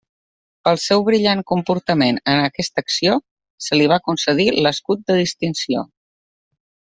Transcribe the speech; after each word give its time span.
Pel 0.67 0.77
seu 0.83 1.03
brillant 1.09 1.43
comportament 1.51 2.17
en 2.33 2.41
aquesta 2.45 2.85
acció 2.85 3.19
se 3.67 3.79
li 3.81 3.91
va 3.95 4.01
concedir 4.09 4.49
l'escut 4.57 5.05
de 5.13 5.19
Distinció. 5.21 5.85